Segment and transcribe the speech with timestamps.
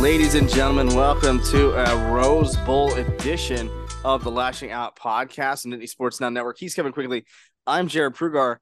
[0.00, 3.68] Ladies and gentlemen, welcome to a Rose Bowl edition
[4.04, 6.56] of the Lashing Out podcast and Nittany Sports Now Network.
[6.56, 7.24] He's Kevin Quigley.
[7.66, 8.58] I'm Jarrod Prugar.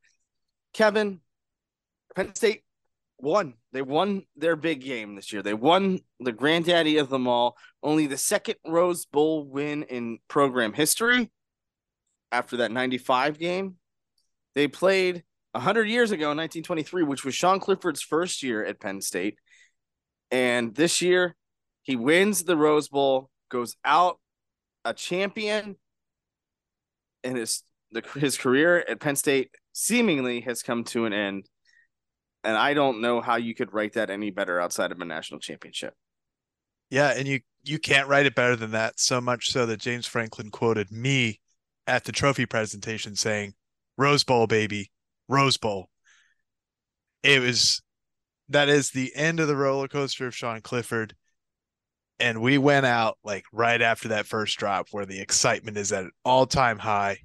[0.72, 1.20] Kevin,
[2.14, 2.62] Penn State
[3.18, 3.52] won.
[3.72, 5.42] They won their big game this year.
[5.42, 7.58] They won the granddaddy of them all.
[7.82, 11.30] Only the second Rose Bowl win in program history
[12.32, 13.76] after that 95 game.
[14.54, 15.22] They played
[15.52, 19.38] 100 years ago in 1923, which was Sean Clifford's first year at Penn State.
[20.30, 21.36] And this year,
[21.82, 24.18] he wins the Rose Bowl, goes out
[24.84, 25.76] a champion,
[27.22, 27.62] and his
[27.92, 31.48] the, his career at Penn State seemingly has come to an end.
[32.44, 35.40] And I don't know how you could write that any better outside of a national
[35.40, 35.94] championship.
[36.90, 39.00] Yeah, and you you can't write it better than that.
[39.00, 41.40] So much so that James Franklin quoted me
[41.86, 43.54] at the trophy presentation saying,
[43.98, 44.92] "Rose Bowl, baby,
[45.28, 45.90] Rose Bowl."
[47.22, 47.82] It was
[48.48, 51.14] that is the end of the roller coaster of Sean Clifford.
[52.18, 56.04] And we went out like right after that first drop where the excitement is at
[56.04, 57.18] an all time high.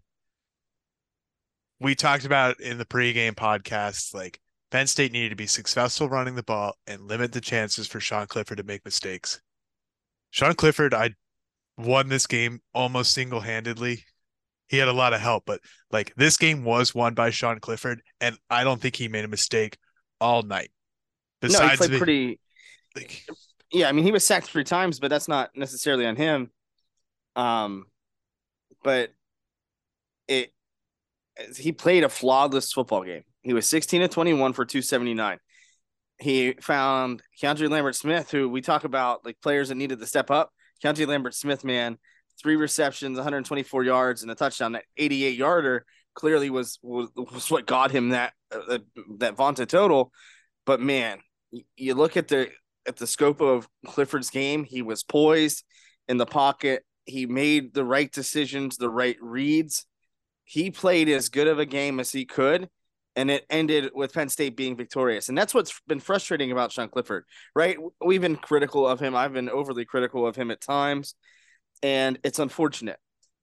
[1.80, 6.36] We talked about in the pregame podcast, like Penn State needed to be successful running
[6.36, 9.42] the ball and limit the chances for Sean Clifford to make mistakes.
[10.30, 11.12] Sean Clifford, I
[11.78, 14.04] won this game almost single handedly.
[14.67, 15.60] He had a lot of help, but
[15.92, 19.30] like this game was won by Sean Clifford, and I don't think he made a
[19.30, 19.78] mistake
[20.20, 20.72] all night.
[21.42, 22.39] Besides no, he played the, pretty.
[22.95, 23.25] Like,
[23.72, 26.52] yeah, I mean, he was sacked three times, but that's not necessarily on him.
[27.36, 27.86] Um,
[28.83, 29.11] but
[30.28, 30.52] it
[31.58, 33.23] he played a flawless football game.
[33.42, 35.39] He was 16 to 21 for 279.
[36.20, 40.30] He found Keandre Lambert Smith, who we talk about like players that needed to step
[40.30, 40.52] up.
[40.83, 41.98] Keandre Lambert Smith, man,
[42.42, 44.73] three receptions, 124 yards, and a touchdown.
[44.73, 48.80] That 88 yarder clearly was, was was what got him that uh,
[49.17, 50.11] that vaunted total.
[50.66, 51.20] But man,
[51.76, 52.50] you look at the
[52.88, 55.64] at the scope of Clifford's game, he was poised
[56.08, 56.84] in the pocket.
[57.06, 59.86] He made the right decisions, the right reads.
[60.44, 62.70] He played as good of a game as he could,
[63.16, 65.30] and it ended with Penn State being victorious.
[65.30, 67.26] And that's what's been frustrating about Sean Clifford,
[67.56, 67.78] right?
[68.04, 69.16] We've been critical of him.
[69.16, 71.16] I've been overly critical of him at times,
[71.84, 73.00] and it's unfortunate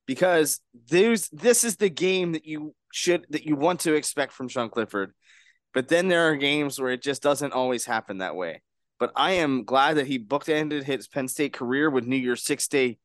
[0.07, 4.49] because there's this is the game that you should that you want to expect from
[4.49, 5.13] Sean Clifford
[5.75, 8.63] but then there are games where it just doesn't always happen that way.
[8.99, 12.67] But I am glad that he bookended his Penn State career with New Year's six
[12.69, 12.99] day,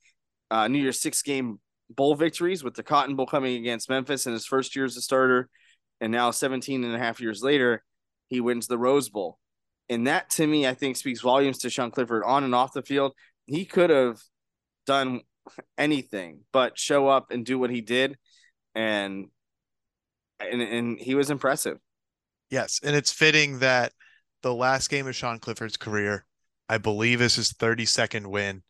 [0.49, 1.59] uh, New Year's six game
[1.89, 5.01] bowl victories with the Cotton Bowl coming against Memphis in his first year as a
[5.01, 5.49] starter.
[6.01, 7.83] And now 17 and a half years later,
[8.27, 9.37] he wins the Rose Bowl.
[9.89, 12.81] And that to me, I think speaks volumes to Sean Clifford on and off the
[12.81, 13.13] field.
[13.45, 14.19] He could have
[14.85, 15.21] done
[15.77, 18.17] anything but show up and do what he did.
[18.73, 19.27] And
[20.39, 21.77] and, and he was impressive.
[22.53, 23.93] Yes, and it's fitting that
[24.43, 26.23] the last game of Sean Clifford's career,
[26.69, 28.61] I believe, is his 32nd win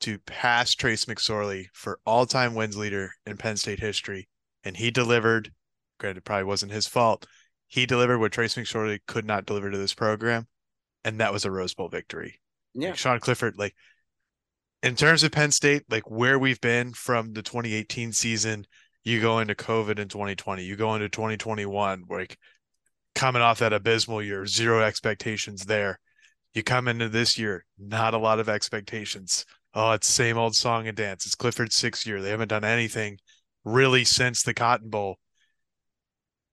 [0.00, 4.26] to pass Trace McSorley for all-time wins leader in Penn State history,
[4.64, 5.52] and he delivered.
[6.00, 7.26] Granted, probably wasn't his fault.
[7.66, 10.46] He delivered what Trace McSorley could not deliver to this program,
[11.04, 12.40] and that was a Rose Bowl victory.
[12.72, 13.74] Yeah, like Sean Clifford, like
[14.82, 18.64] in terms of Penn State, like where we've been from the 2018 season,
[19.04, 22.38] you go into COVID in 2020, you go into 2021, like
[23.18, 25.98] coming off that abysmal year, zero expectations there.
[26.54, 29.44] You come into this year, not a lot of expectations.
[29.74, 31.26] Oh, it's same old song and dance.
[31.26, 32.22] It's Clifford's sixth year.
[32.22, 33.18] They haven't done anything
[33.64, 35.18] really since the Cotton Bowl.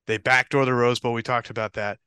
[0.07, 1.13] They backdoor the Rose Bowl.
[1.13, 1.99] We talked about that.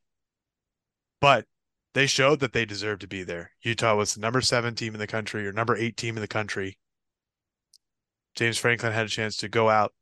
[1.20, 1.46] But
[1.94, 3.52] they showed that they deserve to be there.
[3.62, 6.26] Utah was the number seven team in the country or number eight team in the
[6.26, 6.78] country.
[8.34, 9.94] James Franklin had a chance to go out,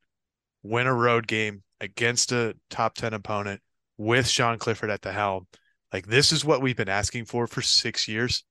[0.63, 3.61] win a road game against a top 10 opponent,
[3.99, 5.47] with Sean Clifford at the helm.
[5.93, 8.45] Like this is what we've been asking for for 6 years.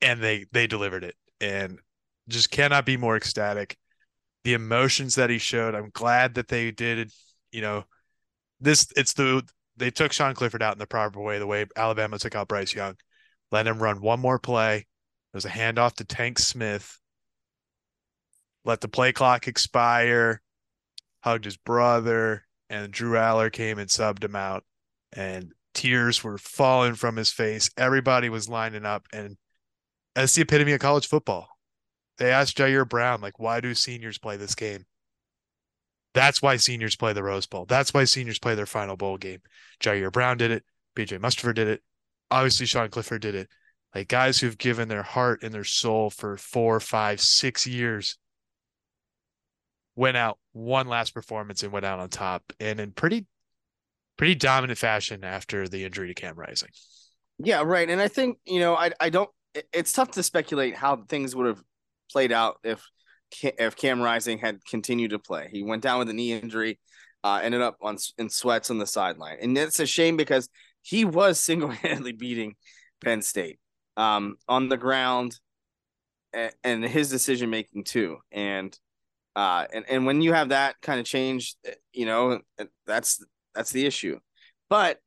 [0.00, 1.78] And they they delivered it and
[2.28, 3.76] just cannot be more ecstatic.
[4.44, 7.10] The emotions that he showed, I'm glad that they did,
[7.52, 7.84] you know,
[8.60, 9.42] this it's the
[9.76, 12.74] they took Sean Clifford out in the proper way, the way Alabama took out Bryce
[12.74, 12.96] Young.
[13.50, 14.86] Let him run one more play.
[15.32, 16.98] There's a handoff to Tank Smith.
[18.64, 20.40] Let the play clock expire.
[21.22, 24.64] Hugged his brother and Drew Allar came and subbed him out,
[25.12, 27.70] and tears were falling from his face.
[27.76, 29.36] Everybody was lining up, and
[30.14, 31.48] that's the epitome of college football.
[32.18, 34.86] They asked Ji'Ayir Brown, like, why do seniors play this game?
[36.14, 37.64] That's why seniors play the Rose Bowl.
[37.64, 39.40] That's why seniors play their final bowl game.
[39.80, 40.64] Ji'Ayir Brown did it.
[40.96, 41.82] PJ Mustipher did it.
[42.30, 43.48] Obviously, Sean Clifford did it.
[43.94, 48.18] Like guys who've given their heart and their soul for four, five, six years
[49.96, 53.26] went out one last performance and went out on top and in pretty
[54.16, 56.70] pretty dominant fashion after the injury to Cam Rising.
[57.38, 57.88] Yeah, right.
[57.88, 59.30] And I think you know, I I don't.
[59.72, 61.62] It's tough to speculate how things would have
[62.10, 62.82] played out if
[63.42, 65.48] if Cam Rising had continued to play.
[65.50, 66.78] He went down with a knee injury,
[67.22, 70.48] uh, ended up on in sweats on the sideline, and it's a shame because
[70.82, 72.54] he was single handedly beating
[73.02, 73.58] Penn State
[73.96, 75.38] um, on the ground,
[76.32, 78.76] and, and his decision making too, and
[79.36, 82.40] uh, and and when you have that kind of change, eh, you know
[82.86, 84.18] that's that's the issue.
[84.68, 84.98] But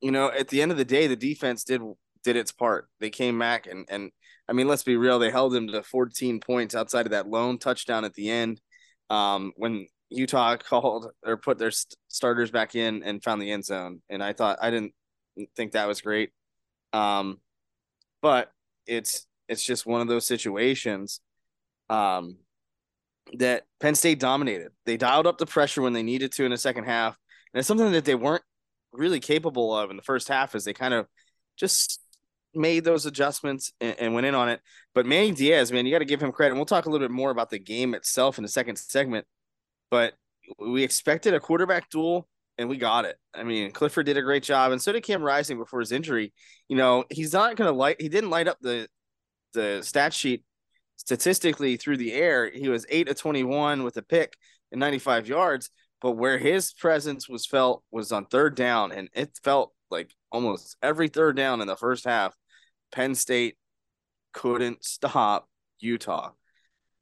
[0.00, 1.82] you know, at the end of the day, the defense did
[2.24, 2.88] did its part.
[3.00, 4.10] They came back and and
[4.48, 7.58] I mean, let's be real, they held him to 14 points outside of that lone
[7.58, 8.60] touchdown at the end.
[9.10, 13.64] Um, when Utah called or put their st- starters back in and found the end
[13.64, 14.92] zone, and I thought I didn't
[15.56, 16.30] think that was great.
[16.92, 17.40] Um,
[18.22, 18.50] but
[18.86, 21.20] it's it's just one of those situations
[21.90, 22.38] um,
[23.34, 24.72] that Penn State dominated.
[24.84, 27.18] They dialed up the pressure when they needed to in the second half,
[27.52, 28.44] and it's something that they weren't
[28.92, 30.54] really capable of in the first half.
[30.54, 31.06] As they kind of
[31.56, 32.00] just
[32.54, 34.60] made those adjustments and, and went in on it.
[34.94, 36.52] But Manny Diaz, man, you got to give him credit.
[36.52, 39.26] And we'll talk a little bit more about the game itself in the second segment.
[39.90, 40.14] But
[40.58, 42.28] we expected a quarterback duel
[42.58, 43.16] and we got it.
[43.34, 46.32] I mean, Clifford did a great job, and so did Cam Rising before his injury.
[46.68, 48.00] You know, he's not going to light.
[48.00, 48.88] He didn't light up the
[49.52, 50.44] the stat sheet
[50.96, 52.50] statistically through the air.
[52.50, 54.36] He was eight of twenty one with a pick
[54.72, 55.70] and ninety five yards.
[56.02, 60.76] But where his presence was felt was on third down, and it felt like almost
[60.82, 62.34] every third down in the first half,
[62.92, 63.56] Penn State
[64.32, 65.48] couldn't stop
[65.80, 66.32] Utah.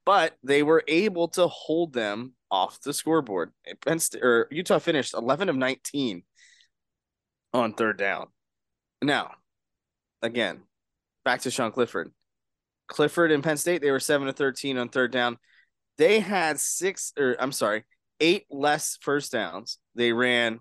[0.07, 3.53] But they were able to hold them off the scoreboard.
[3.85, 6.23] Penn State, or Utah finished 11 of 19
[7.53, 8.29] on third down.
[9.03, 9.33] Now,
[10.23, 10.63] again,
[11.25, 12.13] back to Sean Clifford.
[12.87, 15.39] Clifford and Penn State, they were 7 to 13 on third down.
[15.97, 17.85] They had six, or I'm sorry,
[18.21, 19.79] eight less first downs.
[19.95, 20.61] They ran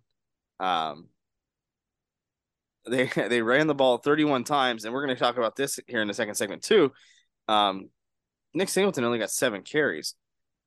[0.59, 1.07] um
[2.89, 6.01] they they ran the ball 31 times, and we're going to talk about this here
[6.01, 6.91] in the second segment too.
[7.47, 7.89] Um,
[8.53, 10.15] Nick Singleton only got seven carries,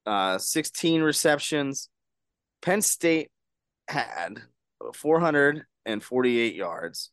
[0.06, 1.88] uh, 16 receptions.
[2.62, 3.31] Penn State
[3.88, 4.43] had
[4.94, 7.11] 448 yards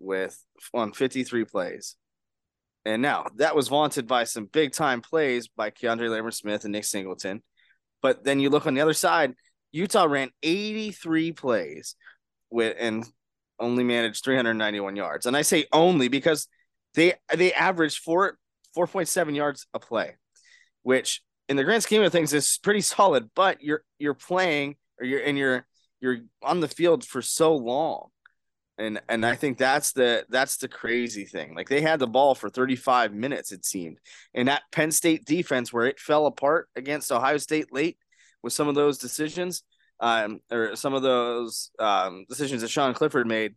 [0.00, 0.42] with
[0.74, 1.96] on 53 plays.
[2.84, 6.72] And now that was vaunted by some big time plays by Keandre Lambert Smith and
[6.72, 7.42] Nick Singleton.
[8.00, 9.34] But then you look on the other side,
[9.70, 11.94] Utah ran 83 plays
[12.50, 13.04] with and
[13.58, 15.26] only managed 391 yards.
[15.26, 16.48] And I say only because
[16.94, 18.36] they they averaged four
[18.76, 20.16] 4.7 yards a play,
[20.82, 25.06] which in the grand scheme of things is pretty solid, but you're you're playing or
[25.06, 25.66] you're and you're
[26.00, 28.08] you're on the field for so long.
[28.78, 31.54] And and I think that's the that's the crazy thing.
[31.54, 33.98] Like they had the ball for 35 minutes, it seemed.
[34.34, 37.98] And that Penn State defense where it fell apart against Ohio State late
[38.42, 39.62] with some of those decisions,
[40.00, 43.54] um, or some of those um, decisions that Sean Clifford made,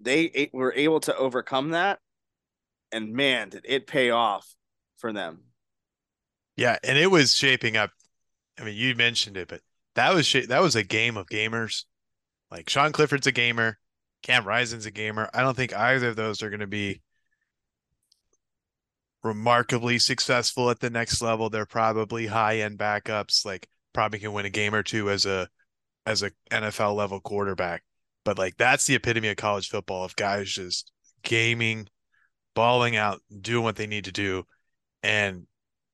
[0.00, 1.98] they were able to overcome that.
[2.92, 4.54] And man, did it pay off
[4.98, 5.44] for them.
[6.56, 7.90] Yeah, and it was shaping up.
[8.60, 9.62] I mean, you mentioned it, but
[9.94, 11.84] that was that was a game of gamers.
[12.50, 13.78] Like Sean Clifford's a gamer,
[14.22, 15.28] Cam Rising's a gamer.
[15.34, 17.02] I don't think either of those are going to be
[19.22, 21.50] remarkably successful at the next level.
[21.50, 25.48] They're probably high end backups, like probably can win a game or two as a
[26.06, 27.82] as a NFL level quarterback.
[28.24, 30.92] But like that's the epitome of college football of guys just
[31.22, 31.88] gaming,
[32.54, 34.44] balling out, doing what they need to do.
[35.02, 35.46] And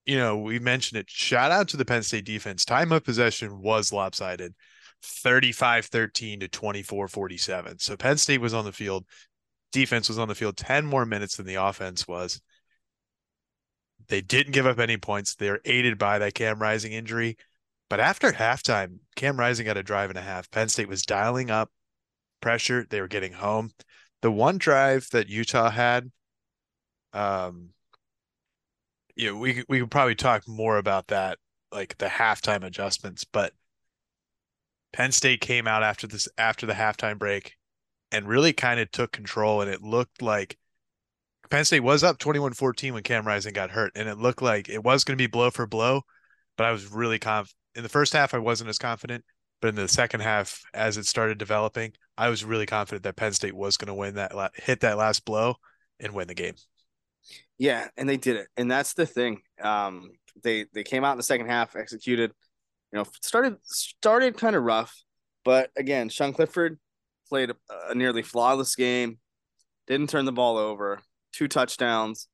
[0.07, 1.11] you know, we mentioned it.
[1.11, 2.65] Shout out to the Penn State defense.
[2.65, 4.55] Time of possession was lopsided
[5.03, 7.79] 35 13 to 24 47.
[7.79, 9.05] So Penn State was on the field.
[9.73, 12.41] Defense was on the field 10 more minutes than the offense was.
[14.09, 15.35] They didn't give up any points.
[15.35, 17.37] They're aided by that Cam Rising injury.
[17.91, 20.51] But after halftime, Cam Rising got a drive and a half.
[20.51, 21.71] Penn State was dialing up
[22.41, 22.87] pressure.
[22.89, 23.73] They were getting home.
[24.23, 26.11] The one drive that Utah had,
[27.13, 27.71] um,
[29.17, 31.39] yeah, we we could probably talk more about that,
[31.73, 33.25] like the halftime adjustments.
[33.25, 33.53] But
[34.93, 37.55] Penn State came out after this after the halftime break
[38.11, 40.57] and really kind of took control, and it looked like
[41.51, 44.83] Penn State was up 21-14 when Cam Rising got hurt, and it looked like it
[44.83, 46.03] was going to be blow for blow.
[46.57, 48.35] But I was really conf in the first half.
[48.35, 49.25] I wasn't as confident,
[49.61, 53.33] but in the second half, as it started developing, I was really confident that Penn
[53.33, 55.57] State was going to win that, hit that last blow,
[56.01, 56.55] and win the game.
[57.59, 59.41] Yeah, and they did it, and that's the thing.
[59.61, 60.11] Um,
[60.43, 62.33] they they came out in the second half, executed.
[62.93, 65.03] You know, started started kind of rough,
[65.45, 66.79] but again, Sean Clifford
[67.29, 67.53] played
[67.91, 69.19] a, nearly flawless game.
[69.87, 71.01] Didn't turn the ball over.
[71.33, 72.29] Two touchdowns.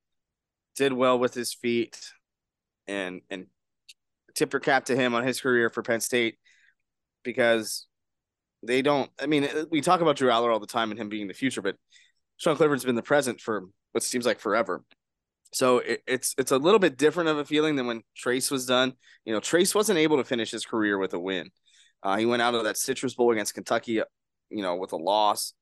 [0.76, 1.98] Did well with his feet,
[2.86, 3.46] and and
[4.34, 6.36] tip your cap to him on his career for Penn State
[7.22, 7.86] because
[8.62, 9.10] they don't.
[9.20, 11.34] I mean, uh, we talk about Drew Allar all the time and him being the
[11.34, 11.76] future, but
[12.36, 14.82] Sean Clifford's been the present for what seems like forever.
[15.54, 18.66] So it, it's it's a little bit different of a feeling than when Trace was
[18.66, 18.94] done.
[19.24, 21.50] You know, Trace wasn't able to finish his career with a win.
[22.02, 24.02] Uh, he went out of that Citrus Bowl against Kentucky,
[24.50, 25.54] you know, with a loss.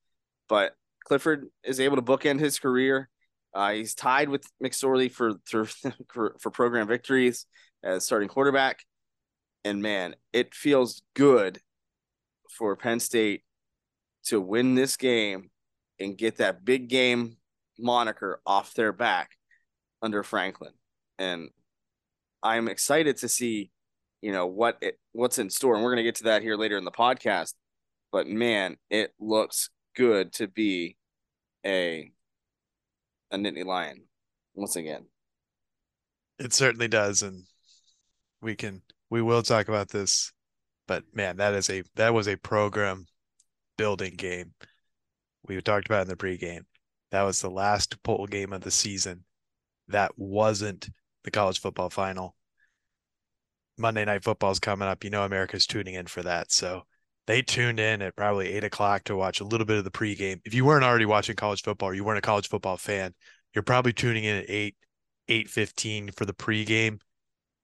[0.48, 0.72] But
[1.04, 3.10] Clifford is able to bookend his career.
[3.54, 5.34] Uh, he's tied with McSorley for,
[6.08, 7.44] for for program victories
[7.84, 8.84] as starting quarterback.
[9.62, 11.60] And man, it feels good
[12.50, 13.42] for Penn State
[14.24, 15.50] to win this game
[16.00, 17.36] and get that big game
[17.78, 19.32] moniker off their back
[20.02, 20.72] under Franklin.
[21.18, 21.50] And
[22.42, 23.70] I'm excited to see,
[24.20, 25.74] you know, what it what's in store.
[25.74, 27.54] And we're gonna get to that here later in the podcast.
[28.10, 30.96] But man, it looks good to be
[31.64, 32.10] a
[33.30, 34.04] a Nittany Lion
[34.54, 35.06] once again.
[36.38, 37.44] It certainly does, and
[38.40, 40.32] we can we will talk about this.
[40.88, 43.06] But man, that is a that was a program
[43.78, 44.52] building game.
[45.46, 46.64] We talked about in the pregame.
[47.10, 49.24] That was the last bowl game of the season.
[49.88, 50.88] That wasn't
[51.24, 52.34] the college football final.
[53.78, 55.02] Monday night football is coming up.
[55.04, 56.52] You know, America's tuning in for that.
[56.52, 56.82] So
[57.26, 60.40] they tuned in at probably eight o'clock to watch a little bit of the pregame.
[60.44, 63.14] If you weren't already watching college football, or you weren't a college football fan,
[63.54, 64.76] you're probably tuning in at eight,
[65.28, 67.00] eight fifteen for the pregame.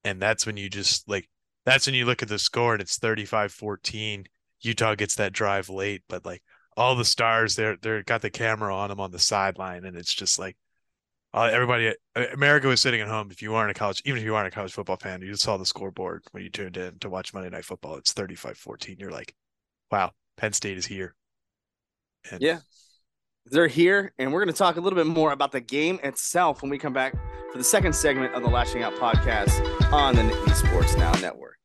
[0.05, 1.29] And that's when you just like
[1.65, 4.27] that's when you look at the score and it's 35-14.
[4.61, 6.43] Utah gets that drive late, but like
[6.79, 10.15] all the stars they're they're got the camera on them on the sideline and it's
[10.15, 10.57] just like
[11.35, 13.31] uh, everybody uh, america was sitting at home.
[13.31, 15.43] If you weren't a college even if you aren't a college football fan you just
[15.43, 17.97] saw the scoreboard when you tuned in to watch monday night football.
[17.97, 19.35] It's 35-14 you're like
[19.91, 21.15] wow penn state is here.
[22.31, 22.59] And yeah.
[23.47, 26.61] They're here and we're going to talk a little bit more about the game itself
[26.63, 27.15] when we come back
[27.51, 31.58] for the second segment of the lashing out podcast on the Nittany sports now network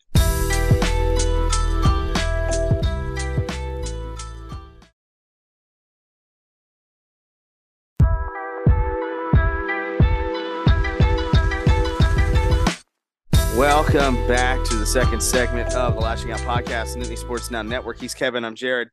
[13.58, 18.00] Welcome back to the second segment of the Lashing Out Podcast, Nittany Sports Now Network.
[18.00, 18.44] He's Kevin.
[18.44, 18.88] I'm Jarrod.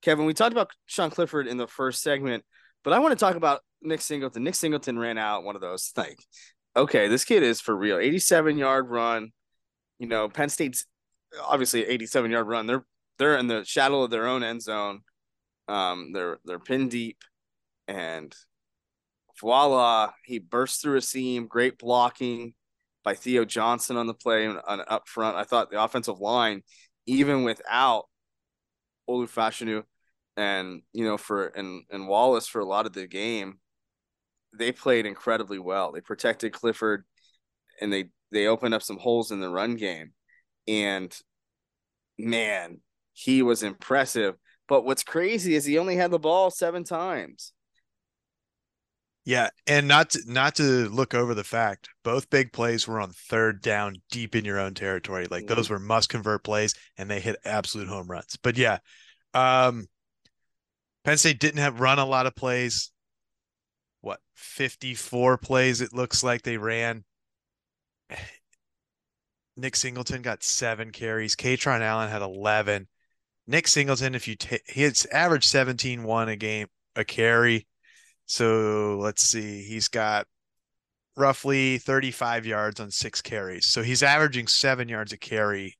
[0.00, 2.42] Kevin, we talked about Sean Clifford in the first segment,
[2.84, 4.44] but I want to talk about Nick Singleton.
[4.44, 6.18] Nick Singleton ran out one of those like,
[6.74, 7.98] okay, this kid is for real.
[7.98, 9.30] 87 yard run.
[9.98, 10.86] You know, Penn State's
[11.44, 12.66] obviously 87 yard run.
[12.66, 12.86] They're
[13.18, 15.00] they're in the shadow of their own end zone.
[15.68, 17.18] Um, they're they're pin deep,
[17.86, 18.34] and
[19.38, 21.46] voila, he bursts through a seam.
[21.46, 22.54] Great blocking
[23.04, 25.36] by Theo Johnson on the play and up front.
[25.36, 26.62] I thought the offensive line,
[27.06, 28.04] even without
[29.08, 29.84] Olu Fashanu
[30.36, 33.58] and you know for and and Wallace for a lot of the game,
[34.56, 35.92] they played incredibly well.
[35.92, 37.04] They protected Clifford
[37.80, 40.12] and they they opened up some holes in the run game.
[40.66, 41.14] And
[42.18, 42.80] man,
[43.12, 44.34] he was impressive.
[44.68, 47.52] But what's crazy is he only had the ball seven times.
[49.28, 53.10] Yeah, and not to, not to look over the fact, both big plays were on
[53.10, 55.26] third down, deep in your own territory.
[55.30, 55.54] Like mm-hmm.
[55.54, 58.38] those were must convert plays, and they hit absolute home runs.
[58.42, 58.78] But yeah,
[59.34, 59.86] um,
[61.04, 62.90] Penn State didn't have run a lot of plays.
[64.00, 65.82] What fifty four plays?
[65.82, 67.04] It looks like they ran.
[69.58, 71.36] Nick Singleton got seven carries.
[71.36, 72.88] Kaytron Allen had eleven.
[73.46, 77.66] Nick Singleton, if you take, he hits average 17 1 a game, a carry.
[78.28, 79.62] So let's see.
[79.62, 80.26] He's got
[81.16, 83.66] roughly 35 yards on six carries.
[83.66, 85.76] So he's averaging seven yards a carry.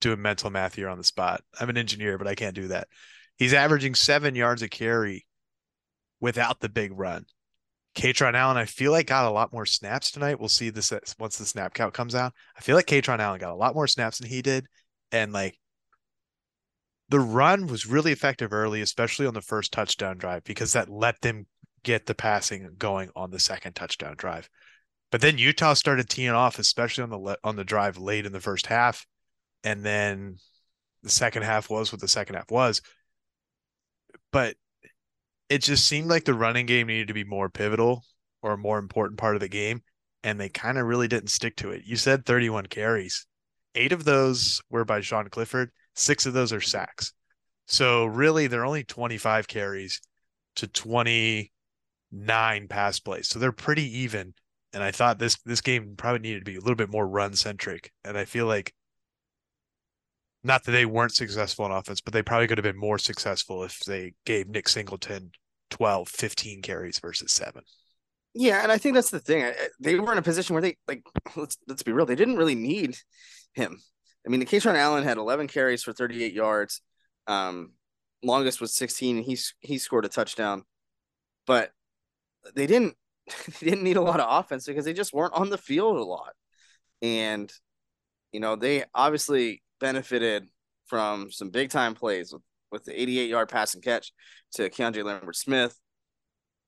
[0.00, 1.42] Doing mental math here on the spot.
[1.58, 2.88] I'm an engineer, but I can't do that.
[3.36, 5.26] He's averaging seven yards a carry
[6.20, 7.24] without the big run.
[7.96, 10.38] Kaytron Allen, I feel like got a lot more snaps tonight.
[10.38, 12.34] We'll see this once the snap count comes out.
[12.56, 14.66] I feel like Kaytron Allen got a lot more snaps than he did.
[15.10, 15.58] And like
[17.08, 21.20] the run was really effective early, especially on the first touchdown drive, because that let
[21.20, 21.46] them
[21.84, 24.48] get the passing going on the second touchdown drive.
[25.12, 28.40] But then Utah started teeing off, especially on the on the drive late in the
[28.40, 29.06] first half,
[29.62, 30.38] and then
[31.04, 32.82] the second half was what the second half was.
[34.32, 34.56] But
[35.48, 38.02] it just seemed like the running game needed to be more pivotal
[38.42, 39.82] or a more important part of the game,
[40.24, 41.82] and they kind of really didn't stick to it.
[41.84, 43.26] You said 31 carries,
[43.74, 47.12] eight of those were by Sean Clifford, six of those are sacks.
[47.66, 50.00] So really, they're only 25 carries
[50.56, 51.52] to 20
[52.14, 53.28] nine pass plays.
[53.28, 54.34] So they're pretty even.
[54.72, 57.34] And I thought this this game probably needed to be a little bit more run
[57.34, 57.92] centric.
[58.04, 58.72] And I feel like
[60.42, 63.64] not that they weren't successful in offense, but they probably could have been more successful
[63.64, 65.32] if they gave Nick Singleton
[65.70, 67.62] 12, 15 carries versus seven.
[68.34, 69.52] Yeah, and I think that's the thing.
[69.80, 71.02] They were in a position where they like
[71.36, 72.96] let's let's be real, they didn't really need
[73.54, 73.78] him.
[74.26, 76.80] I mean, the Kaytron Allen had 11 carries for 38 yards.
[77.26, 77.72] Um,
[78.22, 79.22] longest was 16.
[79.22, 80.64] He he scored a touchdown.
[81.46, 81.70] but
[82.54, 82.96] they didn't
[83.60, 86.04] they didn't need a lot of offense because they just weren't on the field a
[86.04, 86.32] lot.
[87.02, 87.52] And
[88.32, 90.46] you know, they obviously benefited
[90.86, 94.12] from some big time plays with, with the 88 yard pass and catch
[94.52, 95.78] to Keandre Lambert Smith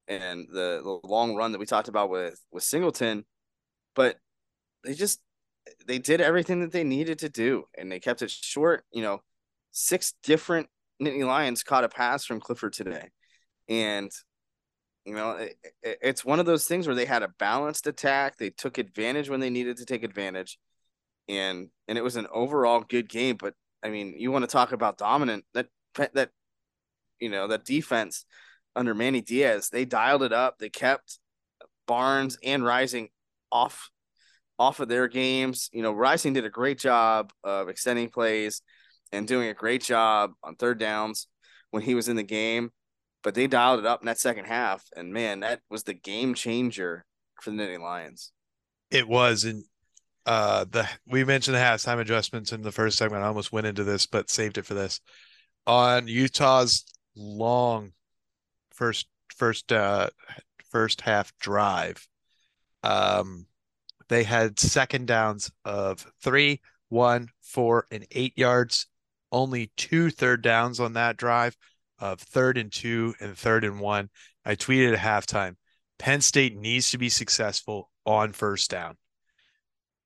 [0.09, 3.25] and the, the long run that we talked about with with Singleton.
[3.95, 4.16] But
[4.85, 5.21] they just
[5.87, 8.85] they did everything that they needed to do and they kept it short.
[8.92, 9.21] You know,
[9.73, 10.68] six different
[11.02, 13.11] Nittany Lions caught a pass from Clifford today.
[13.68, 14.11] And
[15.06, 18.36] you know, it, it, it's one of those things where they had a balanced attack.
[18.36, 20.58] They took advantage when they needed to take advantage,
[21.28, 23.36] and and it was an overall good game.
[23.38, 25.68] But I mean, you want to talk about dominant that
[26.14, 26.30] that
[27.20, 28.25] you know that defense
[28.75, 30.58] under Manny Diaz, they dialed it up.
[30.58, 31.20] They kept
[31.86, 33.08] Barnes and Rising
[33.52, 33.90] off
[34.58, 35.70] off of their games.
[35.72, 38.60] You know, Rising did a great job of extending plays
[39.12, 41.28] and doing a great job on third downs
[41.70, 42.70] when he was in the game
[43.26, 46.33] but they dialed it up in that second half, and man, that was the game
[46.33, 47.04] changer
[47.42, 48.30] for the Nittany Lions.
[48.88, 49.64] It was, and
[50.26, 53.25] uh, the we mentioned the halftime adjustments in the first segment.
[53.25, 55.00] I almost went into this, but saved it for this.
[55.66, 56.85] On Utah's
[57.16, 57.90] long
[58.73, 60.09] first first uh
[60.71, 62.06] first half drive,
[62.85, 63.47] um,
[64.09, 68.87] they had second downs of three, one, four, and eight yards.
[69.33, 71.56] Only two third downs on that drive
[71.98, 74.10] of third and two and third and one.
[74.44, 75.56] I tweeted at halftime
[75.98, 78.96] Penn State needs to be successful on first down.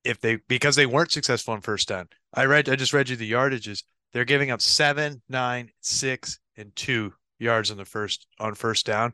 [0.03, 2.07] If they because they weren't successful on first down.
[2.33, 3.83] I read I just read you the yardages.
[4.13, 9.13] They're giving up seven, nine, six, and two yards on the first on first down.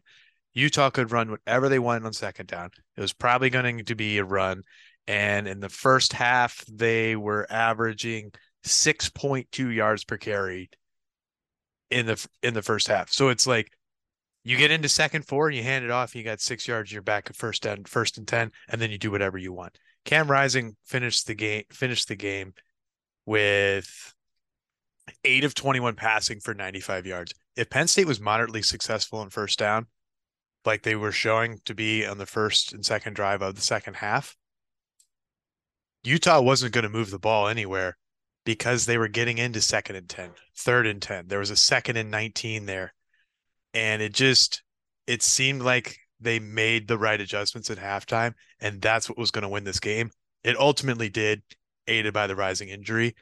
[0.54, 2.72] Utah could run whatever they wanted on second down.
[2.96, 4.64] It was probably going to be a run.
[5.08, 8.32] And in the first half, they were averaging
[8.66, 10.70] 6.2 yards per carry
[11.90, 13.12] in the in the first half.
[13.12, 13.72] So it's like
[14.44, 17.30] you get into second four, you hand it off, you got six yards, you're back
[17.30, 19.78] at first and first and ten, and then you do whatever you want.
[20.06, 22.54] Cam Rising finished the game finished the game
[23.26, 24.14] with
[25.24, 27.34] eight of 21 passing for 95 yards.
[27.56, 29.88] If Penn State was moderately successful in first down,
[30.66, 33.96] like they were showing to be on the first and second drive of the second
[33.96, 34.36] half,
[36.04, 37.98] Utah wasn't going to move the ball anywhere
[38.48, 41.28] because they were getting into second and 10, third and 10.
[41.28, 42.94] There was a second and 19 there.
[43.74, 44.64] And it just,
[45.06, 48.36] it seemed like they made the right adjustments at halftime.
[48.62, 50.12] And that's what was going to win this game.
[50.46, 51.44] It ultimately did,
[51.88, 53.16] aided by the rising injury.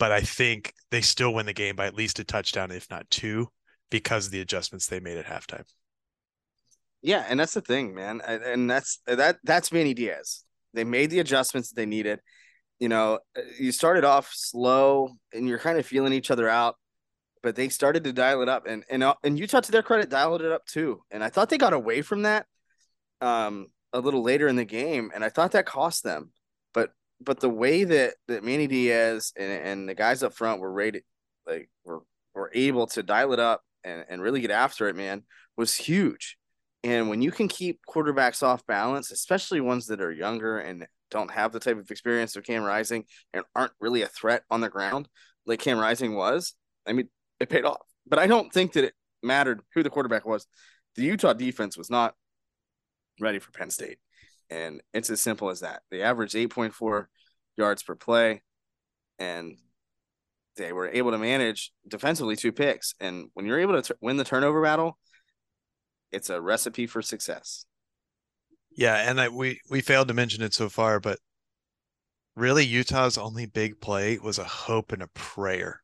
[0.00, 3.08] But I think they still win the game by at least a touchdown, if not
[3.08, 3.46] two,
[3.88, 5.64] because of the adjustments they made at halftime.
[7.02, 8.20] Yeah, and that's the thing, man.
[8.26, 10.42] And that's that that's Manny Diaz.
[10.74, 12.18] They made the adjustments that they needed
[12.78, 16.76] you know, uh, you started off slow and you're kind of feeling each other out,
[17.42, 20.10] but they started to dial it up, and and uh, and Utah, to their credit,
[20.10, 21.02] dialed it up too.
[21.10, 22.46] And I thought they got away from that
[23.20, 26.32] um, a little later in the game, and I thought that cost them.
[26.74, 30.72] But but the way that that Manny Diaz and, and the guys up front were
[30.72, 31.04] rated,
[31.46, 32.02] like were
[32.34, 35.22] were able to dial it up and, and really get after it, man,
[35.56, 36.36] was huge.
[36.84, 41.30] And when you can keep quarterbacks off balance, especially ones that are younger and don't
[41.30, 44.68] have the type of experience of Cam Rising and aren't really a threat on the
[44.68, 45.08] ground
[45.46, 46.54] like Cam Rising was,
[46.86, 47.08] I mean,
[47.40, 47.80] it paid off.
[48.06, 50.46] But I don't think that it mattered who the quarterback was.
[50.96, 52.14] The Utah defense was not
[53.20, 53.98] ready for Penn State.
[54.50, 55.82] And it's as simple as that.
[55.90, 57.06] They averaged 8.4
[57.56, 58.42] yards per play,
[59.18, 59.56] and
[60.56, 62.94] they were able to manage defensively two picks.
[63.00, 64.98] And when you're able to t- win the turnover battle,
[66.12, 67.66] it's a recipe for success.
[68.76, 71.18] Yeah, and I, we we failed to mention it so far, but
[72.36, 75.82] really Utah's only big play was a hope and a prayer.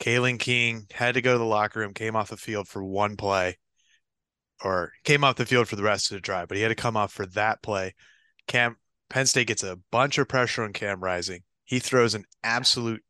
[0.00, 3.16] Kalen King had to go to the locker room, came off the field for one
[3.16, 3.56] play,
[4.62, 6.74] or came off the field for the rest of the drive, but he had to
[6.74, 7.94] come off for that play.
[8.46, 8.76] Cam
[9.08, 11.40] Penn State gets a bunch of pressure on Cam Rising.
[11.64, 13.02] He throws an absolute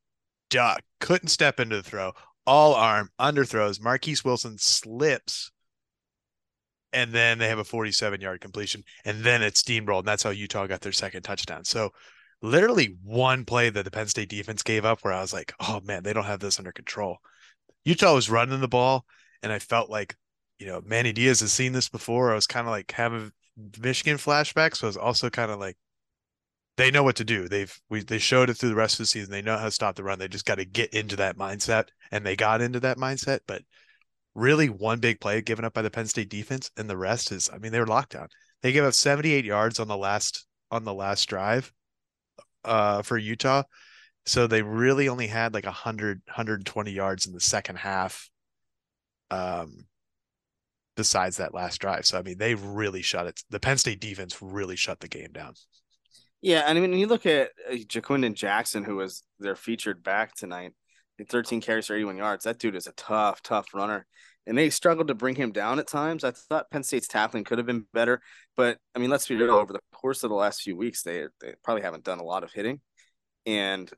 [0.50, 2.12] duck, couldn't step into the throw,
[2.46, 3.82] all arm, underthrows.
[3.82, 5.50] Marquis Wilson slips
[6.96, 10.00] and then they have a 47 yard completion, and then it's steamrolled.
[10.00, 11.62] And that's how Utah got their second touchdown.
[11.64, 11.90] So
[12.40, 15.80] literally one play that the Penn State defense gave up where I was like, oh
[15.85, 17.18] man, they don't have this under control.
[17.85, 19.04] Utah was running the ball,
[19.42, 20.16] and I felt like,
[20.59, 22.32] you know, Manny Diaz has seen this before.
[22.32, 23.30] I was kind of like having
[23.78, 24.76] Michigan flashbacks.
[24.76, 25.76] So I was also kind of like,
[26.78, 27.46] they know what to do.
[27.46, 29.30] They've we they showed it through the rest of the season.
[29.30, 30.18] They know how to stop the run.
[30.18, 33.40] They just got to get into that mindset, and they got into that mindset.
[33.46, 33.62] But
[34.37, 37.51] really one big play given up by the Penn State defense, and the rest is,
[37.53, 38.29] I mean, they were locked down.
[38.62, 41.72] They gave up 78 yards on the last on the last drive
[42.64, 43.62] uh, for Utah.
[44.27, 48.29] So they really only had like 100, 120 yards in the second half.
[49.31, 49.87] Um,
[50.96, 52.07] besides that last drive.
[52.07, 53.42] So I mean, they really shut it.
[53.51, 55.55] The Penn State defense really shut the game down.
[56.40, 60.35] Yeah, and I mean, you look at uh, Ja'Quinden Jackson, who was their featured back
[60.35, 60.72] tonight,
[61.24, 62.44] 13 carries for 81 yards.
[62.44, 64.07] That dude is a tough, tough runner.
[64.46, 66.22] And they struggled to bring him down at times.
[66.22, 68.20] I thought Penn State's tackling could have been better,
[68.57, 69.55] but I mean, let's be real.
[69.55, 72.44] Over the course of the last few weeks, they they probably haven't done a lot
[72.44, 72.81] of hitting,
[73.44, 73.90] and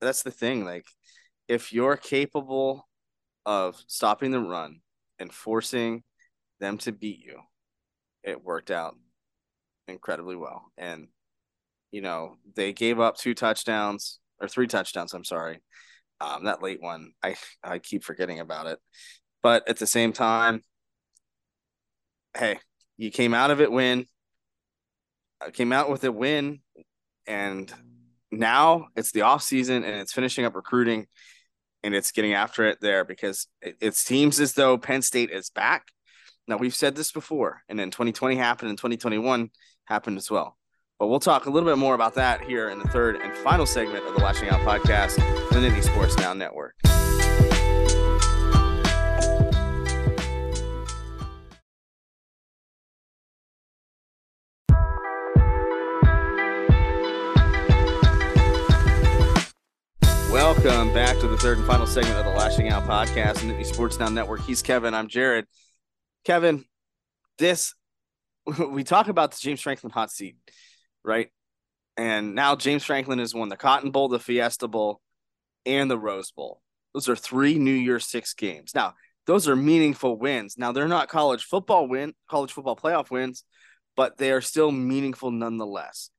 [0.00, 0.64] that's the thing.
[0.64, 0.86] Like,
[1.48, 2.88] if you're capable
[3.44, 4.82] of stopping the run
[5.18, 6.04] and forcing
[6.60, 7.40] them to beat you,
[8.22, 8.94] it worked out
[9.88, 10.70] incredibly well.
[10.78, 11.08] And
[11.90, 15.12] you know, they gave up two touchdowns or three touchdowns.
[15.12, 15.60] I'm sorry.
[16.20, 18.78] Um, that late one, I I keep forgetting about it.
[19.42, 20.62] But at the same time,
[22.36, 22.58] hey,
[22.98, 24.06] you came out of it win.
[25.40, 26.60] I came out with a win,
[27.26, 27.72] and
[28.30, 31.06] now it's the off season and it's finishing up recruiting,
[31.82, 35.50] and it's getting after it there because it, it seems as though Penn State is
[35.50, 35.88] back.
[36.46, 39.50] Now we've said this before, and then 2020 happened, and 2021
[39.86, 40.58] happened as well.
[41.00, 43.64] But we'll talk a little bit more about that here in the third and final
[43.64, 45.14] segment of the Lashing Out podcast,
[45.48, 46.74] the Nittany Sports Now Network.
[60.30, 63.98] Welcome back to the third and final segment of the Lashing Out podcast, Nittany Sports
[63.98, 64.42] Now Network.
[64.42, 64.92] He's Kevin.
[64.92, 65.44] I'm Jarrod.
[66.26, 66.66] Kevin,
[67.38, 67.72] this
[68.68, 70.36] we talk about the James Franklin hot seat
[71.04, 71.28] right?
[71.96, 75.00] And now James Franklin has won the Cotton Bowl, the Fiesta Bowl,
[75.66, 76.62] and the Rose Bowl.
[76.94, 78.72] Those are three New Year's Six games.
[78.74, 78.94] Now,
[79.26, 80.56] those are meaningful wins.
[80.58, 83.44] Now, they're not college football win, college football playoff wins,
[83.96, 86.10] but they are still meaningful nonetheless.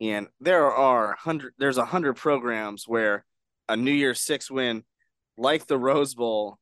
[0.00, 3.24] And there are hundred there's a hundred programs where
[3.68, 4.84] a New Year's Six win,
[5.36, 6.58] like the Rose Bowl,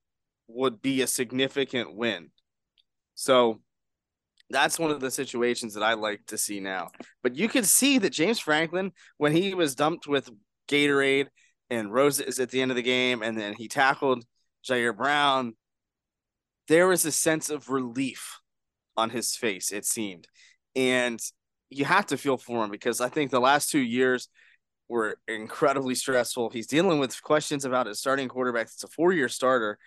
[0.48, 2.30] would be a significant win.
[3.14, 3.60] So
[4.50, 6.90] that's one of the situations that I like to see now.
[7.22, 10.30] But you could see that James Franklin, when he was dumped with
[10.68, 11.26] Gatorade
[11.70, 14.24] and Rose is at the end of the game, and then he tackled
[14.68, 15.54] Ji'Ayir Brown,
[16.68, 18.38] there was a sense of relief
[18.96, 20.26] on his face, it seemed.
[20.74, 21.20] And
[21.70, 24.28] you have to feel for him because I think the last two years
[24.88, 26.50] were incredibly stressful.
[26.50, 28.66] He's dealing with questions about his starting quarterback.
[28.66, 29.78] It's a four year starter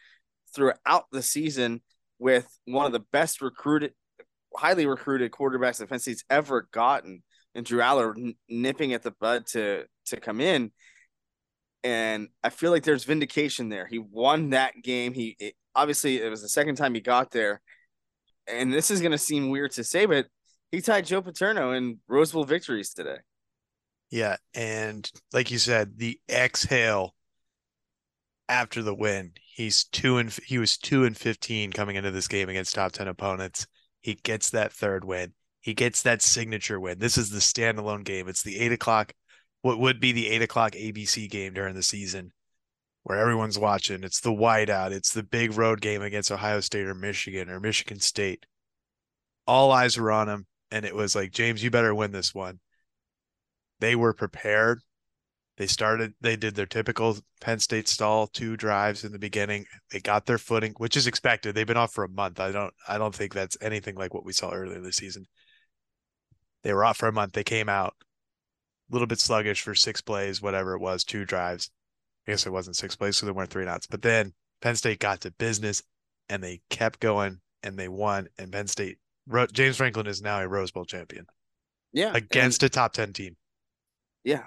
[0.53, 1.81] throughout the season
[2.17, 3.93] with one of the best recruited
[4.55, 7.23] highly recruited quarterbacks that Penn State's ever gotten,
[7.55, 10.71] and Drew Allar n- nipping at the bud to to come in.
[11.83, 13.87] And I feel like there's vindication there.
[13.87, 15.13] He won that game.
[15.13, 17.61] He it, obviously it was the second time he got there,
[18.47, 20.27] and this is going to seem weird to say, but
[20.71, 23.17] he tied Joe Paterno in Rose Bowl victories today.
[24.11, 27.15] Yeah, and like you said, the exhale
[28.47, 29.33] after the win.
[29.53, 33.07] He's two and he was two and fifteen coming into this game against top ten
[33.07, 33.67] opponents.
[34.01, 35.33] He gets that third win.
[35.61, 36.99] He gets that signature win.
[36.99, 38.27] This is the standalone game.
[38.27, 39.13] It's the eight o'clock,
[39.61, 42.31] what would be the eight o'clock ABC game during the season
[43.03, 44.03] where everyone's watching.
[44.03, 44.91] It's the whiteout.
[44.91, 48.45] It's the big road game against Ohio State or Michigan or Michigan State.
[49.47, 50.45] All eyes were on him.
[50.71, 52.59] And it was like, James, you better win this one.
[53.79, 54.81] They were prepared.
[55.59, 59.65] They started, they did their typical Penn State stall, two drives in the beginning.
[59.91, 61.53] They got their footing, which is expected.
[61.53, 62.39] They've been off for a month.
[62.39, 65.25] I don't, I don't think that's anything like what we saw earlier this season.
[66.63, 67.33] They were off for a month.
[67.33, 67.93] They came out
[68.89, 71.69] a little bit sluggish for six plays, whatever it was, two drives.
[72.25, 73.85] I guess it wasn't six plays, so there weren't three knots.
[73.85, 75.83] But then Penn State got to business
[76.29, 78.29] and they kept going and they won.
[78.37, 78.97] And Penn State,
[79.51, 81.25] James Franklin is now a Rose Bowl champion.
[81.91, 82.13] Yeah.
[82.13, 83.35] Against a top 10 team.
[84.23, 84.43] Yeah,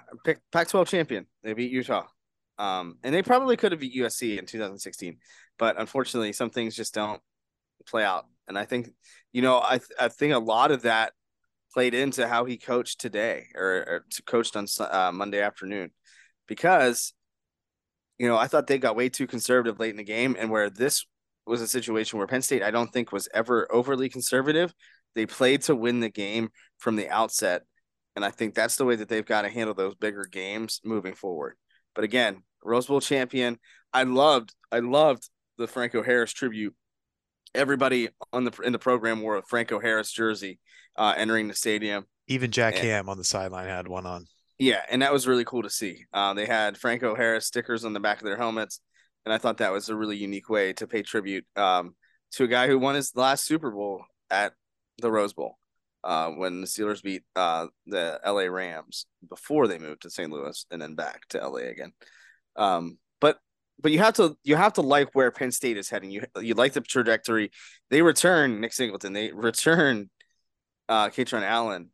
[0.51, 1.25] Pac-12 champion.
[1.43, 2.05] They beat Utah,
[2.59, 5.17] um, and they probably could have beat USC in 2016,
[5.57, 7.21] but unfortunately, some things just don't
[7.87, 8.25] play out.
[8.47, 8.89] And I think,
[9.31, 11.13] you know, I th- I think a lot of that
[11.73, 15.91] played into how he coached today or, or coached on uh, Monday afternoon,
[16.47, 17.13] because,
[18.19, 20.69] you know, I thought they got way too conservative late in the game, and where
[20.69, 21.05] this
[21.45, 24.73] was a situation where Penn State I don't think was ever overly conservative.
[25.15, 27.63] They played to win the game from the outset
[28.15, 31.15] and I think that's the way that they've got to handle those bigger games moving
[31.15, 31.55] forward.
[31.95, 33.59] But again, Rose Bowl champion.
[33.93, 36.75] I loved, I loved the Franco Harris tribute.
[37.55, 40.59] Everybody on the in the program wore a Franco Harris jersey
[40.97, 42.05] uh, entering the stadium.
[42.27, 44.25] Even Jack and, Ham on the sideline had one on.
[44.57, 46.05] Yeah, and that was really cool to see.
[46.13, 48.79] Uh, they had Franco Harris stickers on the back of their helmets,
[49.25, 51.95] and I thought that was a really unique way to pay tribute um,
[52.31, 54.53] to a guy who won his last Super Bowl at
[54.99, 55.57] the Rose Bowl
[56.03, 60.31] uh, when the Steelers beat uh, the LA Rams before they moved to St.
[60.31, 61.93] Louis and then back to LA again.
[62.55, 63.37] Um, but
[63.81, 66.11] but you have to you have to like where Penn State is heading.
[66.11, 67.51] You you like the trajectory.
[67.89, 69.13] They return Nick Singleton.
[69.13, 70.09] They return
[70.89, 71.89] uh Kaytron Allen.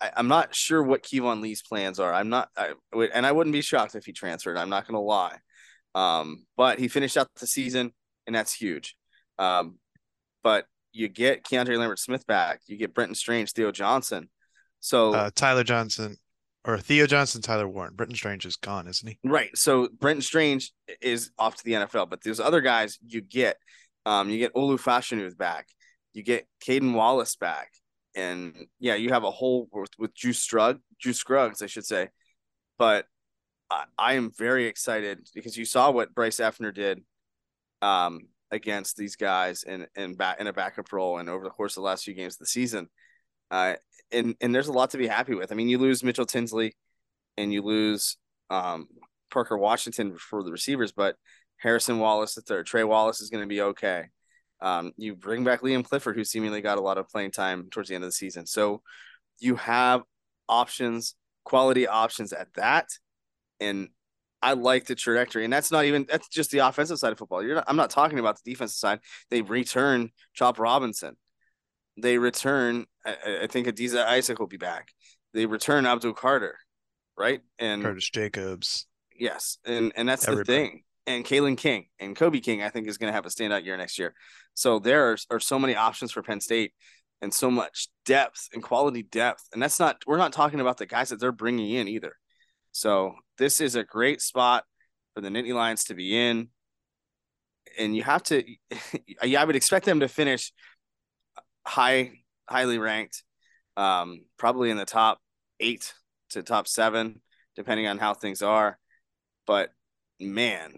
[0.00, 2.12] I, am not sure what Keyvone Lee's plans are.
[2.12, 2.72] I'm not I
[3.14, 4.56] and I wouldn't be shocked if he transferred.
[4.56, 5.38] I'm not gonna lie.
[5.94, 7.92] Um, but he finished out the season
[8.26, 8.96] and that's huge.
[9.38, 9.78] Um,
[10.42, 14.28] but you get Keandre Lambert Smith back, you get Brenton Strange, Theo Johnson.
[14.80, 16.16] So uh, Tyler Johnson
[16.64, 17.94] or Theo Johnson, Tyler Warren.
[17.94, 19.18] Brenton Strange is gone, isn't he?
[19.24, 19.56] Right.
[19.56, 23.56] So Brenton Strange is off to the NFL, but those other guys you get,
[24.06, 25.68] um, you get Olu Fashanu back,
[26.12, 27.70] you get Caden Wallace back,
[28.14, 32.08] and yeah, you have a whole with, with Juice Strug, Juice Scruggs, I should say.
[32.78, 33.06] But
[33.70, 37.02] I, I am very excited because you saw what Bryce Effner did,
[37.80, 41.72] um, against these guys in in back in a backup role and over the course
[41.72, 42.88] of the last few games of the season.
[43.50, 43.74] Uh,
[44.12, 45.50] and and there's a lot to be happy with.
[45.50, 46.76] I mean, you lose Mitchell Tinsley,
[47.36, 48.18] and you lose
[48.50, 48.86] um,
[49.32, 51.16] Parker Washington for the receivers, but
[51.56, 54.04] Harrison Wallace the third, Trey Wallace is going to be okay.
[54.60, 57.88] Um, you bring back Liam Clifford, who seemingly got a lot of playing time towards
[57.88, 58.46] the end of the season.
[58.46, 58.82] So
[59.40, 60.02] you have
[60.48, 62.88] options, quality options at that,
[63.58, 63.88] and
[64.42, 65.44] I like the trajectory.
[65.44, 67.42] And that's not even that's just the offensive side of football.
[67.42, 69.00] You're not, I'm not talking about the defensive side.
[69.30, 71.16] They return Chop Robinson
[71.96, 72.86] they return.
[73.04, 74.88] I, I think Adisa Isaac will be back.
[75.34, 76.58] They return Abdul Carter,
[77.18, 77.40] right?
[77.58, 78.86] And Curtis Jacobs.
[79.18, 80.46] Yes, and and that's Everybody.
[80.46, 80.82] the thing.
[81.06, 83.76] And Kalen King and Kobe King, I think, is going to have a standout year
[83.76, 84.14] next year.
[84.54, 86.72] So there are, are so many options for Penn State
[87.20, 89.48] and so much depth and quality depth.
[89.52, 92.14] And that's not we're not talking about the guys that they're bringing in either.
[92.72, 94.64] So this is a great spot
[95.14, 96.48] for the Nittany Lions to be in.
[97.78, 98.42] And you have to,
[99.22, 100.52] I would expect them to finish
[101.66, 102.12] high,
[102.48, 103.22] highly ranked,
[103.76, 105.18] um, probably in the top
[105.60, 105.94] eight
[106.30, 107.20] to top seven,
[107.56, 108.78] depending on how things are.
[109.46, 109.70] But
[110.20, 110.74] man,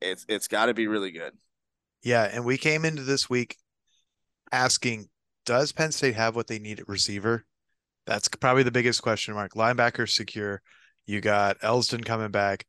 [0.00, 1.32] it's it's got to be really good.
[2.02, 3.56] Yeah, and we came into this week
[4.50, 5.08] asking,
[5.46, 7.44] does Penn State have what they need at receiver?
[8.06, 9.52] That's probably the biggest question mark.
[9.54, 10.62] Linebacker secure.
[11.06, 12.64] You got Elsdon coming back.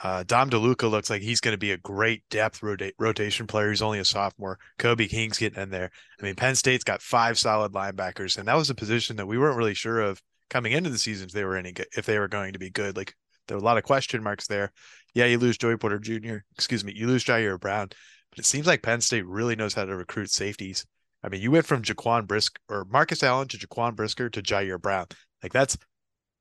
[0.00, 3.70] Uh, Dom DeLuca looks like he's going to be a great depth rota- rotation player.
[3.70, 4.58] He's only a sophomore.
[4.78, 5.90] Kobe King's getting in there.
[6.20, 9.38] I mean, Penn State's got five solid linebackers, and that was a position that we
[9.38, 12.18] weren't really sure of coming into the season if they were any good, if they
[12.18, 12.96] were going to be good.
[12.96, 13.14] Like
[13.48, 14.72] there were a lot of question marks there.
[15.14, 16.38] Yeah, you lose Joey Porter Jr.
[16.54, 17.88] Excuse me, you lose Ji'Ayir Brown,
[18.30, 20.86] but it seems like Penn State really knows how to recruit safeties.
[21.24, 24.80] I mean, you went from Jaquan Brisk or Marcus Allen to Jaquan Brisker to Ji'Ayir
[24.80, 25.06] Brown.
[25.42, 25.76] Like that's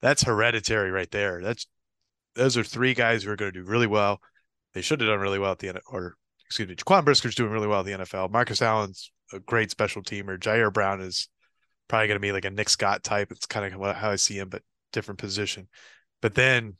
[0.02, 1.42] that's hereditary right there.
[1.42, 1.68] That's
[2.36, 4.22] those are three guys who are going to do really well.
[4.74, 7.52] They should have done really well at the end, or excuse me, Jaquan Brisker's doing
[7.52, 8.32] really well at the NFL.
[8.32, 10.38] Marcus Allen's a great special teamer.
[10.38, 11.28] Ji'Ayir Brown is
[11.88, 13.32] probably going to be like a Nick Scott type.
[13.32, 14.62] It's kind of how I see him, but
[14.94, 15.68] different position.
[16.22, 16.76] But then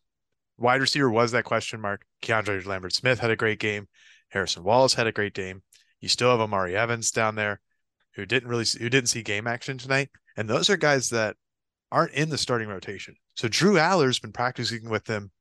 [0.58, 2.06] wide receiver was that question mark.
[2.22, 3.88] Keandre Lambert Smith had a great game.
[4.30, 5.64] Harrison Wallace had a great game.
[6.00, 7.60] You still have Omari Evans down there,
[8.14, 11.36] who didn't really who didn't see game action tonight, and those are guys that
[11.92, 13.16] aren't in the starting rotation.
[13.36, 15.32] So Drew Allar's been practicing with them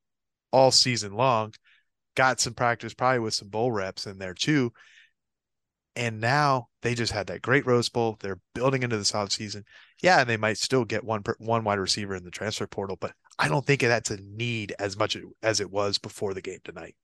[0.53, 1.55] all season long.
[2.15, 4.73] Got some practice, probably with some bowl reps in there too.
[5.95, 8.19] And now they just had that great Rose Bowl.
[8.21, 9.65] They're building into the this offseason.
[10.03, 13.13] Yeah, and they might still get one one wide receiver in the transfer portal, but
[13.39, 16.97] I don't think that's a need as much as it was before the game tonight.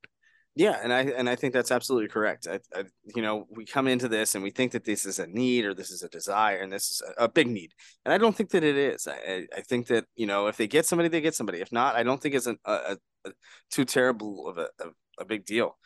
[0.55, 2.47] Yeah, and I and I think that's absolutely correct.
[2.47, 2.85] I, I,
[3.15, 5.73] you know, we come into this and we think that this is a need or
[5.73, 7.73] this is a desire and this is a, a big need,
[8.05, 9.09] and I don't think that it is.
[9.09, 11.63] I, I think that you know if they get somebody, they get somebody.
[11.63, 13.31] If not, I don't think it's an, a, a,
[13.71, 15.79] too terrible of a, a, a big deal.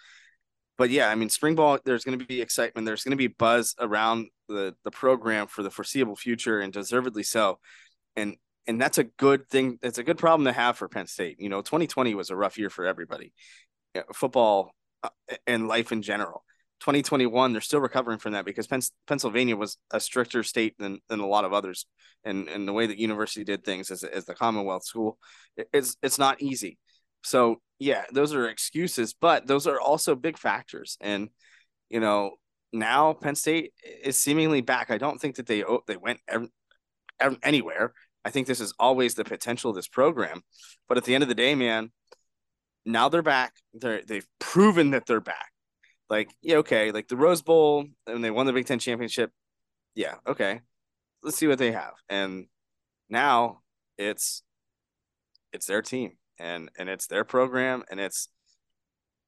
[0.76, 1.78] But yeah, I mean, spring ball.
[1.84, 2.86] There's going to be excitement.
[2.86, 7.22] There's going to be buzz around the the program for the foreseeable future, and deservedly
[7.22, 7.60] so.
[8.16, 9.78] And and that's a good thing.
[9.80, 11.36] It's a good problem to have for Penn State.
[11.38, 13.32] You know, 2020 was a rough year for everybody
[14.14, 14.70] football
[15.02, 15.08] uh,
[15.46, 16.44] and life in general.
[16.80, 18.68] 2021, they're still recovering from that because
[19.06, 21.86] Pennsylvania was a stricter state than, than a lot of others,
[22.22, 25.18] and and the way that university did things as, as the Commonwealth school,
[25.72, 26.78] it's it's not easy.
[27.22, 30.96] So yeah, those are excuses, but those are also big factors.
[31.00, 31.30] And
[31.88, 32.32] you know,
[32.72, 33.72] now Penn State
[34.04, 34.90] is seemingly back.
[34.90, 36.20] I don't think that they they went
[37.42, 37.94] anywhere.
[38.24, 40.42] I think this is always the potential of this program,
[40.88, 41.90] but at the end of the day, man,
[42.86, 43.54] now they're back.
[43.74, 45.50] They're they've proven that they're back.
[46.08, 49.32] Like, yeah, okay, like the Rose Bowl and they won the Big Ten championship.
[49.94, 50.60] Yeah, okay.
[51.22, 51.94] Let's see what they have.
[52.08, 52.46] And
[53.10, 53.60] now
[53.98, 54.42] it's
[55.52, 58.28] it's their team and and it's their program and it's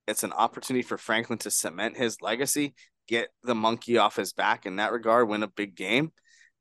[0.07, 2.75] it's an opportunity for Franklin to cement his legacy,
[3.09, 6.13] get the monkey off his back in that regard, win a big game.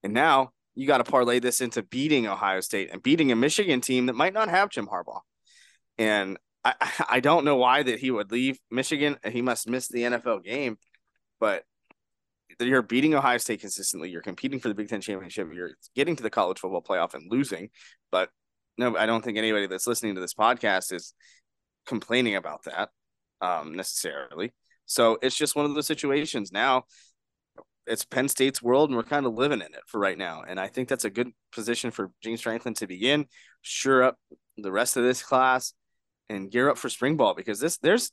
[0.03, 3.81] And now you got to parlay this into beating Ohio State and beating a Michigan
[3.81, 5.21] team that might not have Jim Harbaugh.
[5.97, 6.73] And I
[7.09, 9.17] I don't know why that he would leave Michigan.
[9.29, 10.77] He must miss the NFL game,
[11.39, 11.63] but
[12.59, 14.09] you're beating Ohio State consistently.
[14.09, 15.49] You're competing for the Big Ten championship.
[15.53, 17.69] You're getting to the college football playoff and losing.
[18.11, 18.29] But
[18.77, 21.13] no, I don't think anybody that's listening to this podcast is
[21.85, 22.89] complaining about that
[23.41, 24.53] um, necessarily.
[24.85, 26.83] So it's just one of those situations now.
[27.85, 30.43] It's Penn State's world, and we're kind of living in it for right now.
[30.45, 33.27] And I think that's a good position for James Franklin to begin.
[33.61, 34.17] Sure up
[34.57, 35.73] the rest of this class
[36.29, 38.11] and gear up for spring ball because this there's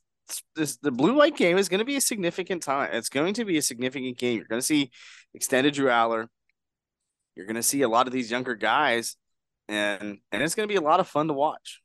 [0.56, 2.90] this the blue white game is going to be a significant time.
[2.92, 4.38] It's going to be a significant game.
[4.38, 4.90] You're going to see
[5.34, 6.28] extended Drew Allar.
[7.34, 9.16] You're going to see a lot of these younger guys,
[9.68, 11.80] and and it's going to be a lot of fun to watch.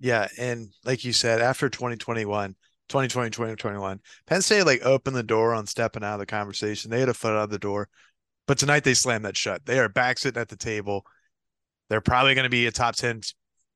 [0.00, 2.54] Yeah, and like you said, after 2021,
[2.88, 6.90] 2020, 2021, Penn State like opened the door on stepping out of the conversation.
[6.90, 7.88] They had a foot out of the door,
[8.46, 9.66] but tonight they slammed that shut.
[9.66, 11.04] They are back sitting at the table.
[11.88, 13.22] They're probably going to be a top 10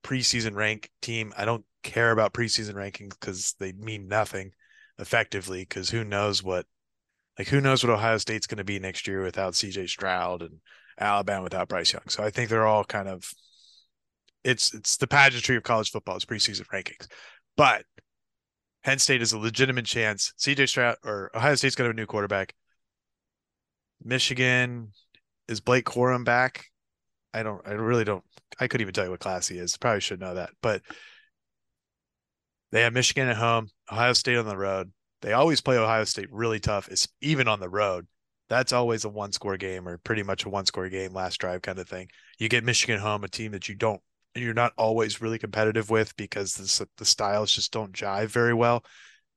[0.02, 1.32] preseason rank team.
[1.36, 4.52] I don't care about preseason rankings because they mean nothing
[4.98, 6.66] effectively because who knows what
[7.38, 10.60] like who knows what Ohio State's going to be next year without CJ Stroud and
[11.00, 12.02] Alabama without Bryce Young.
[12.08, 13.30] So I think they're all kind of
[14.44, 17.06] it's it's the pageantry of college football is preseason rankings.
[17.56, 17.84] But
[18.84, 20.32] Penn State is a legitimate chance.
[20.38, 22.54] CJ Stroud or Ohio State's got a new quarterback.
[24.04, 24.92] Michigan
[25.48, 26.66] is Blake Corum back.
[27.34, 28.24] I don't I really don't
[28.58, 29.76] I couldn't even tell you what class he is.
[29.76, 30.50] Probably should know that.
[30.62, 30.82] But
[32.70, 34.92] they have Michigan at home, Ohio State on the road.
[35.20, 36.88] They always play Ohio State really tough.
[36.88, 38.06] It's even on the road.
[38.48, 41.62] That's always a one score game or pretty much a one score game, last drive
[41.62, 42.08] kind of thing.
[42.38, 44.00] You get Michigan home, a team that you don't
[44.34, 48.84] you're not always really competitive with because the, the styles just don't jive very well.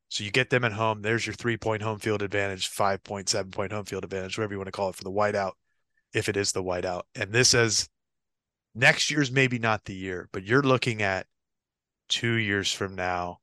[0.09, 1.01] So you get them at home.
[1.01, 4.53] There's your three point home field advantage, five point, seven point home field advantage, whatever
[4.53, 5.53] you want to call it for the whiteout,
[6.15, 7.03] if it is the whiteout.
[7.13, 7.89] And this is
[8.73, 11.27] next year's maybe not the year, but you're looking at
[12.07, 13.39] two years from now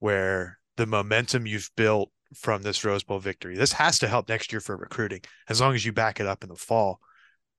[0.00, 4.52] where the momentum you've built from this Rose Bowl victory, this has to help next
[4.52, 6.98] year for recruiting as long as you back it up in the fall.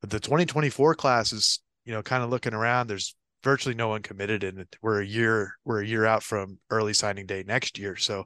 [0.02, 2.88] But the 2024 class is, you know, kind of looking around.
[2.88, 6.94] There's virtually no one committed and we're a year we're a year out from early
[6.94, 8.26] signing day next year so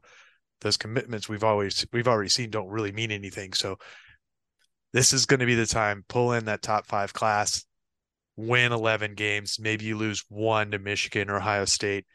[0.62, 3.78] those commitments we've always we've already seen don't really mean anything so
[4.94, 7.66] this is going to be the time pull in that top 5 class
[8.38, 12.06] win 11 games, maybe you lose one to Michigan or Ohio State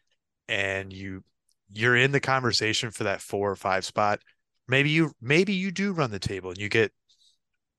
[0.48, 1.22] and you
[1.72, 4.20] you're in the conversation for that 4 or 5 spot.
[4.68, 6.92] Maybe you maybe you do run the table and you get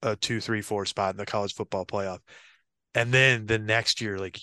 [0.02, 2.20] a two, three, four spot in the college football playoff.
[2.94, 4.40] And then the next year, like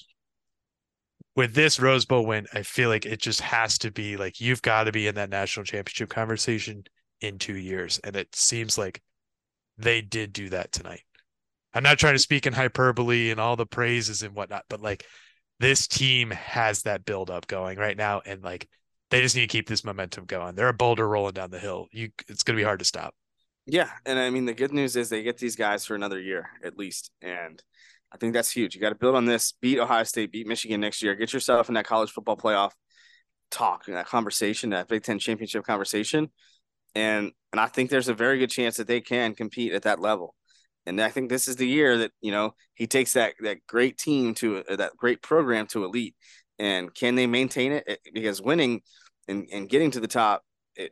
[1.37, 4.63] with this Rose Bowl win, I feel like it just has to be like you've
[4.63, 6.85] got to be in that national championship conversation
[7.21, 7.99] in two years.
[8.05, 9.01] And it seems like
[9.79, 11.03] they did do that tonight.
[11.73, 15.05] I'm not trying to speak in hyperbole and all the praises and whatnot, but like
[15.61, 18.69] this team has that build up going right now, and like
[19.11, 20.55] they just need to keep this momentum going.
[20.55, 21.89] They're a boulder rolling down the hill.
[21.93, 23.15] You, it's going to be hard to stop.
[23.67, 26.49] Yeah, and I mean the good news is they get these guys for another year
[26.63, 27.63] at least, and
[28.13, 28.75] I think that's huge.
[28.75, 29.55] You got to build on this.
[29.61, 31.15] Beat Ohio State, beat Michigan next year.
[31.15, 32.73] Get yourself in that college football playoff
[33.51, 36.29] talk, that conversation, that Big Ten championship conversation,
[36.95, 40.01] and and I think there's a very good chance that they can compete at that
[40.01, 40.35] level.
[40.87, 43.99] And I think this is the year that you know he takes that that great
[43.99, 46.15] team to uh, that great program to elite.
[46.59, 48.01] And can they maintain it?
[48.13, 48.83] Because winning
[49.27, 50.43] and, and getting to the top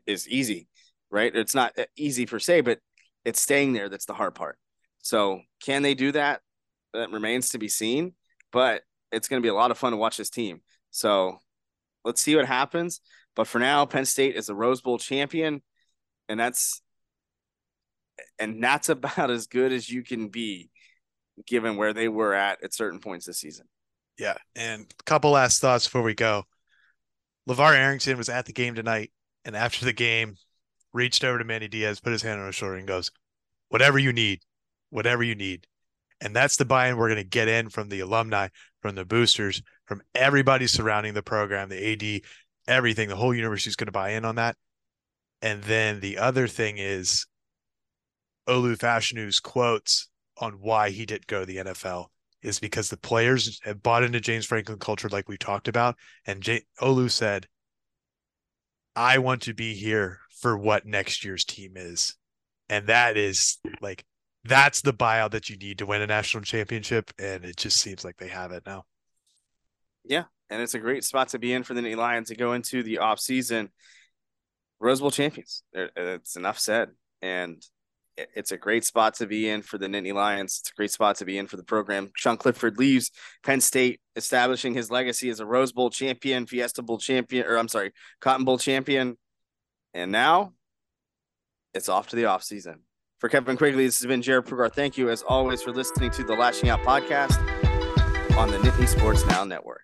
[0.06, 0.68] is easy,
[1.10, 1.34] right?
[1.34, 2.78] It's not uh, easy per se, but
[3.24, 4.58] it's staying there that's the hard part.
[5.02, 6.40] So can they do that?
[6.94, 8.14] That remains to be seen.
[8.52, 10.60] But it's going to be a lot of fun to watch this team.
[10.90, 11.38] So
[12.04, 13.00] let's see what happens.
[13.34, 15.62] But for now, Penn State is a Rose Bowl champion,
[16.32, 16.80] and that's
[18.38, 20.70] and that's about as good as you can be
[21.46, 23.66] given where they were at at certain points this season.
[24.18, 24.36] Yeah.
[24.56, 26.44] And a couple last thoughts before we go.
[27.48, 29.10] LeVar Arrington was at the game tonight
[29.44, 30.36] and after the game
[30.92, 33.10] reached over to Manny Diaz, put his hand on his shoulder and goes,
[33.68, 34.40] Whatever you need,
[34.90, 35.66] whatever you need.
[36.20, 38.48] And that's the buy-in we're going to get in from the alumni,
[38.80, 42.20] from the boosters, from everybody surrounding the program, the AD,
[42.68, 43.08] everything.
[43.08, 44.56] The whole university is going to buy in on that.
[45.42, 47.26] And then the other thing is
[48.48, 52.06] Olu Fashanu's quotes on why he didn't go to the NFL
[52.42, 55.96] is because the players have bought into James Franklin culture, like we talked about.
[56.26, 57.46] And J- Olu said,
[58.96, 62.16] I want to be here for what next year's team is.
[62.68, 64.04] And that is like,
[64.44, 67.12] that's the buyout that you need to win a national championship.
[67.18, 68.84] And it just seems like they have it now.
[70.04, 70.24] Yeah.
[70.50, 72.82] And it's a great spot to be in for the Nittany Lions to go into
[72.82, 73.70] the off season
[74.82, 75.62] Rose Bowl champions.
[75.72, 76.90] It's enough said.
[77.22, 77.62] And
[78.16, 80.58] it's a great spot to be in for the Nittany Lions.
[80.60, 82.10] It's a great spot to be in for the program.
[82.16, 83.10] Sean Clifford leaves
[83.44, 87.68] Penn State, establishing his legacy as a Rose Bowl champion, Fiesta Bowl champion, or I'm
[87.68, 89.16] sorry, Cotton Bowl champion.
[89.94, 90.52] And now
[91.72, 92.80] it's off to the offseason.
[93.18, 94.72] For Kevin Quigley, this has been Jarrod Prugar.
[94.72, 97.38] Thank you, as always, for listening to the Lasching Out podcast
[98.36, 99.82] on the Nittany Sports Now Network.